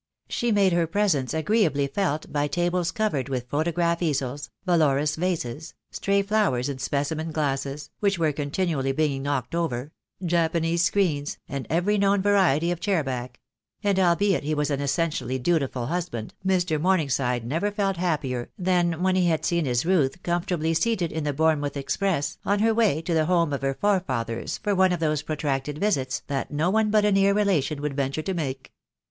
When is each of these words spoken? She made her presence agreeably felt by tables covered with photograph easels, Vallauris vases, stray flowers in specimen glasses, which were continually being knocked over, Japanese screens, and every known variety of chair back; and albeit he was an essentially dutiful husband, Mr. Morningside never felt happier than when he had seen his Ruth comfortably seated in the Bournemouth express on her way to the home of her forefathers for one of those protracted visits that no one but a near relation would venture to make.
She 0.29 0.51
made 0.51 0.73
her 0.73 0.87
presence 0.87 1.31
agreeably 1.31 1.85
felt 1.85 2.33
by 2.33 2.47
tables 2.47 2.91
covered 2.91 3.29
with 3.29 3.47
photograph 3.47 4.01
easels, 4.01 4.49
Vallauris 4.67 5.15
vases, 5.15 5.75
stray 5.91 6.23
flowers 6.23 6.69
in 6.69 6.79
specimen 6.79 7.31
glasses, 7.31 7.91
which 7.99 8.17
were 8.17 8.31
continually 8.31 8.93
being 8.93 9.21
knocked 9.21 9.53
over, 9.53 9.91
Japanese 10.25 10.81
screens, 10.81 11.37
and 11.47 11.67
every 11.69 11.99
known 11.99 12.19
variety 12.19 12.71
of 12.71 12.79
chair 12.79 13.03
back; 13.03 13.41
and 13.83 13.99
albeit 13.99 14.41
he 14.43 14.55
was 14.55 14.71
an 14.71 14.81
essentially 14.81 15.37
dutiful 15.37 15.85
husband, 15.85 16.33
Mr. 16.43 16.81
Morningside 16.81 17.45
never 17.45 17.69
felt 17.69 17.97
happier 17.97 18.49
than 18.57 19.03
when 19.03 19.15
he 19.15 19.27
had 19.27 19.45
seen 19.45 19.65
his 19.65 19.85
Ruth 19.85 20.23
comfortably 20.23 20.73
seated 20.73 21.11
in 21.11 21.25
the 21.25 21.31
Bournemouth 21.33 21.77
express 21.77 22.39
on 22.43 22.57
her 22.57 22.73
way 22.73 23.03
to 23.03 23.13
the 23.13 23.25
home 23.27 23.53
of 23.53 23.61
her 23.61 23.75
forefathers 23.79 24.57
for 24.57 24.73
one 24.73 24.93
of 24.93 24.99
those 24.99 25.21
protracted 25.21 25.77
visits 25.77 26.23
that 26.25 26.49
no 26.49 26.71
one 26.71 26.89
but 26.89 27.05
a 27.05 27.11
near 27.11 27.35
relation 27.35 27.83
would 27.83 27.95
venture 27.95 28.23
to 28.23 28.33
make. 28.33 28.73